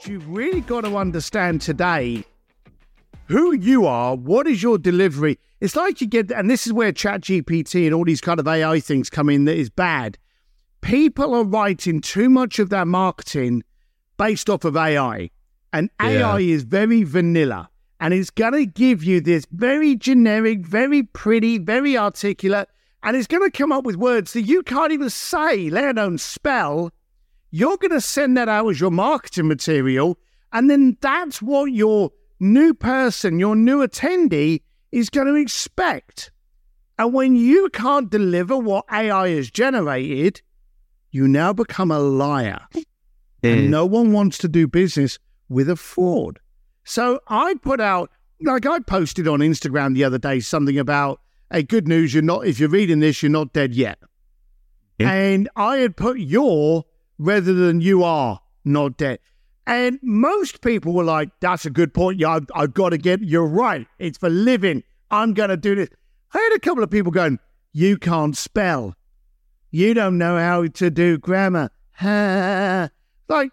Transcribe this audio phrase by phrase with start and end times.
[0.00, 2.24] But you've really got to understand today
[3.26, 5.38] who you are, what is your delivery.
[5.60, 8.80] It's like you get, and this is where ChatGPT and all these kind of AI
[8.80, 10.16] things come in that is bad.
[10.80, 13.62] People are writing too much of their marketing
[14.16, 15.28] based off of AI.
[15.74, 17.68] And AI is very vanilla
[18.00, 22.70] and it's going to give you this very generic, very pretty, very articulate,
[23.02, 26.16] and it's going to come up with words that you can't even say, let alone
[26.16, 26.90] spell.
[27.50, 30.18] You're going to send that out as your marketing material,
[30.52, 34.62] and then that's what your new person, your new attendee,
[34.92, 36.30] is going to expect.
[36.98, 40.42] And when you can't deliver what AI has generated,
[41.10, 42.60] you now become a liar.
[43.42, 46.38] And no one wants to do business with a fraud.
[46.84, 48.10] So I put out,
[48.42, 52.46] like I posted on Instagram the other day, something about, hey, good news, you're not,
[52.46, 53.98] if you're reading this, you're not dead yet.
[54.98, 55.10] Yeah.
[55.10, 56.84] And I had put your
[57.20, 59.18] rather than you are not dead.
[59.66, 62.18] And most people were like, that's a good point.
[62.18, 63.86] Yeah, I've, I've got to get, you're right.
[63.98, 64.82] It's for living.
[65.10, 65.90] I'm going to do this.
[66.32, 67.38] I had a couple of people going,
[67.72, 68.94] you can't spell.
[69.70, 71.70] You don't know how to do grammar.
[71.96, 72.88] Ha
[73.28, 73.52] like,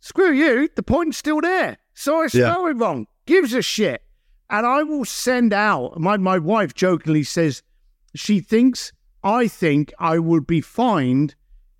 [0.00, 0.68] screw you.
[0.74, 1.76] The point's still there.
[1.92, 3.06] So I spell it wrong.
[3.26, 4.02] Gives a shit.
[4.50, 7.62] And I will send out, my, my wife jokingly says,
[8.14, 11.34] she thinks, I think I would be fined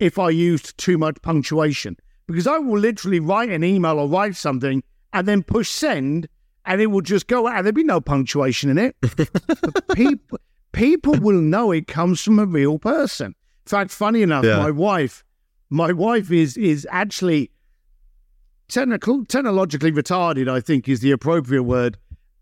[0.05, 4.37] if I used too much punctuation because I will literally write an email or write
[4.37, 6.29] something and then push send
[6.67, 7.63] and it will just go out.
[7.65, 8.97] There'll be no punctuation in it.
[9.95, 10.39] People,
[10.73, 13.29] people will know it comes from a real person.
[13.29, 14.59] In fact, funny enough, Yeah.
[14.59, 15.25] my wife,
[15.71, 17.51] my wife is is actually
[18.69, 20.49] technical, technologically retarded.
[20.49, 21.99] I think is the appropriate word.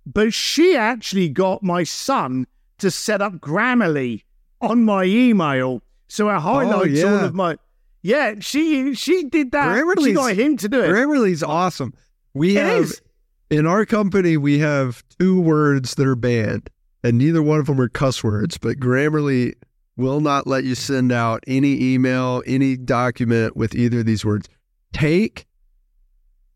[0.06, 2.46] But she actually got my son
[2.78, 4.22] to set up Grammarly
[4.60, 7.24] on my email, so it oh, highlights all yeah.
[7.24, 7.56] of my.
[8.02, 9.74] Yeah, she she did that.
[9.74, 10.90] She Grammarly's- got him to do it.
[10.90, 11.94] Grammarly's awesome.
[12.34, 13.02] We It have is.
[13.48, 16.68] in our company we have two words that are banned,
[17.02, 18.58] and neither one of them are cuss words.
[18.58, 19.54] But Grammarly
[19.96, 24.48] will not let you send out any email, any document with either of these words.
[24.92, 25.46] Take.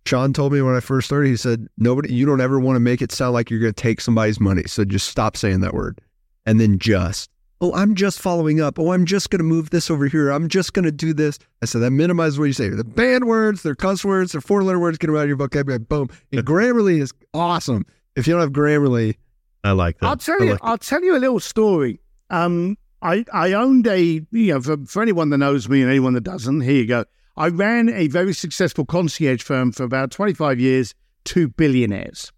[0.05, 2.81] Sean told me when I first started, he said, "Nobody, you don't ever want to
[2.81, 5.73] make it sound like you're going to take somebody's money, so just stop saying that
[5.73, 5.99] word."
[6.45, 7.31] And then just,
[7.61, 8.79] oh, I'm just following up.
[8.79, 10.31] Oh, I'm just going to move this over here.
[10.31, 11.39] I'm just going to do this.
[11.63, 12.69] I said that minimizes what you say.
[12.69, 14.99] The banned words, they're cuss words, they're four letter words.
[14.99, 15.79] Get them out of your vocabulary.
[15.79, 16.09] Boom.
[16.33, 17.87] And Grammarly is awesome.
[18.15, 19.17] If you don't have Grammarly,
[19.65, 20.07] I like that.
[20.07, 20.53] I'll tell you.
[20.53, 22.01] like I'll tell you a little story.
[22.31, 26.15] Um, I I owned a you know for, for anyone that knows me and anyone
[26.15, 27.05] that doesn't, here you go.
[27.37, 30.95] I ran a very successful concierge firm for about twenty five years,
[31.25, 32.33] to billionaires,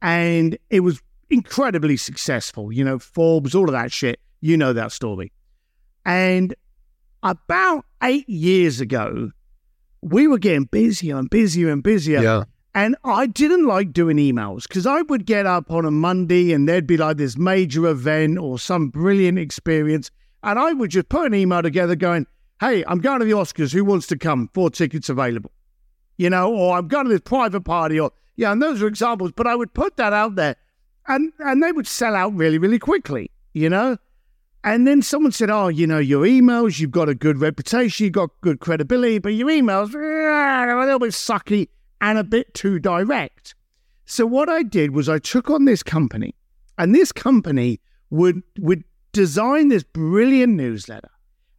[0.00, 2.72] and it was incredibly successful.
[2.72, 4.20] You know, Forbes, all of that shit.
[4.42, 5.32] You know that story.
[6.04, 6.54] And
[7.22, 9.30] about eight years ago,
[10.02, 12.20] we were getting busier and busier and busier.
[12.20, 12.44] yeah.
[12.74, 16.66] And I didn't like doing emails because I would get up on a Monday and
[16.66, 20.10] there'd be like this major event or some brilliant experience.
[20.42, 22.26] And I would just put an email together going,
[22.60, 23.72] Hey, I'm going to the Oscars.
[23.72, 24.48] Who wants to come?
[24.54, 25.52] Four tickets available.
[26.16, 29.32] You know, or I'm going to this private party or, yeah, and those are examples.
[29.32, 30.56] But I would put that out there
[31.06, 33.98] and, and they would sell out really, really quickly, you know?
[34.64, 38.12] And then someone said, Oh, you know, your emails, you've got a good reputation, you've
[38.12, 41.68] got good credibility, but your emails are a little bit sucky
[42.00, 43.54] and a bit too direct.
[44.04, 46.34] So what I did was I took on this company,
[46.78, 47.80] and this company
[48.10, 51.10] would would design this brilliant newsletter.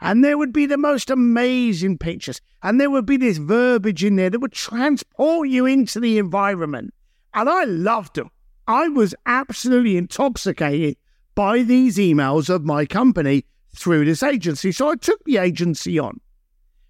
[0.01, 4.17] And there would be the most amazing pictures, and there would be this verbiage in
[4.17, 6.93] there that would transport you into the environment.
[7.33, 8.29] And I loved them.
[8.67, 10.97] I was absolutely intoxicated
[11.35, 13.45] by these emails of my company
[13.75, 14.71] through this agency.
[14.71, 16.19] So I took the agency on.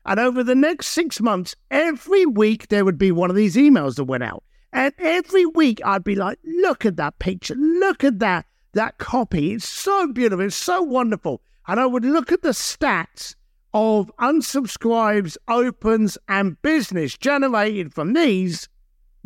[0.06, 3.96] And over the next six months, every week there would be one of these emails
[3.96, 4.44] that went out.
[4.74, 9.54] And every week I'd be like, look at that picture, look at that that copy.
[9.54, 11.42] It's so beautiful, it's so wonderful.
[11.68, 13.36] And I would look at the stats
[13.74, 18.68] of unsubscribes, opens, and business generated from these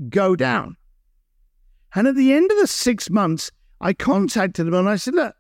[0.10, 0.78] go down.
[1.96, 5.36] And at the end of the six months, I contacted them and I said, look,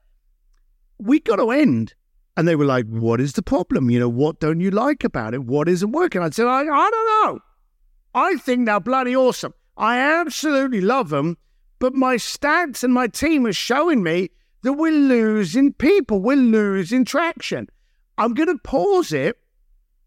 [0.97, 1.93] we got to end.
[2.35, 3.89] And they were like, What is the problem?
[3.89, 5.43] You know, what don't you like about it?
[5.43, 6.21] What isn't working?
[6.21, 7.39] I said, I, I don't know.
[8.13, 9.53] I think they're bloody awesome.
[9.75, 11.37] I absolutely love them.
[11.79, 14.29] But my stats and my team are showing me
[14.63, 16.21] that we're losing people.
[16.21, 17.67] We're losing traction.
[18.17, 19.37] I'm going to pause it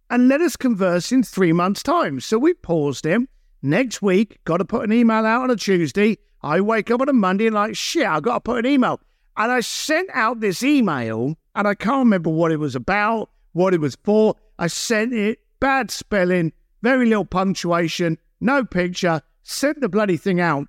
[0.08, 2.18] and let us converse in three months' time.
[2.20, 3.28] So we paused him.
[3.62, 6.18] Next week, got to put an email out on a Tuesday.
[6.42, 9.00] I wake up on a Monday and like, shit, I've got to put an email.
[9.36, 13.74] And I sent out this email and I can't remember what it was about, what
[13.74, 14.36] it was for.
[14.58, 16.52] I sent it, bad spelling,
[16.82, 20.68] very little punctuation, no picture, sent the bloody thing out.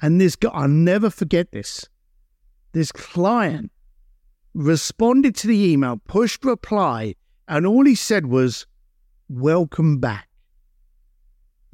[0.00, 1.88] And this guy, I'll never forget this.
[2.72, 3.70] This client
[4.54, 7.14] responded to the email, pushed reply,
[7.46, 8.66] and all he said was,
[9.28, 10.28] Welcome back.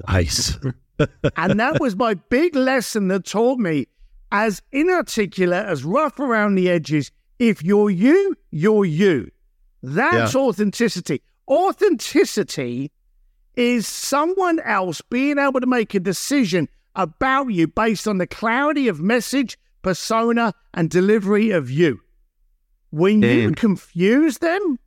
[0.07, 0.57] Nice.
[1.37, 3.87] and that was my big lesson that taught me
[4.31, 9.31] as inarticulate, as rough around the edges, if you're you, you're you.
[9.83, 10.41] That's yeah.
[10.41, 11.23] authenticity.
[11.49, 12.91] Authenticity
[13.55, 18.89] is someone else being able to make a decision about you based on the clarity
[18.89, 22.01] of message, persona, and delivery of you.
[22.91, 23.39] When Damn.
[23.39, 24.79] you confuse them,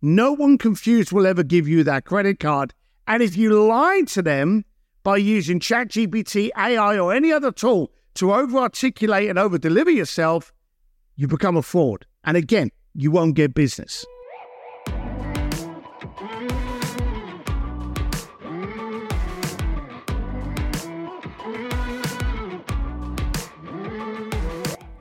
[0.00, 2.74] no one confused will ever give you that credit card.
[3.06, 4.64] And if you lie to them
[5.04, 10.52] by using ChatGPT, AI, or any other tool to over articulate and over deliver yourself,
[11.14, 12.06] you become a fraud.
[12.24, 14.04] And again, you won't get business.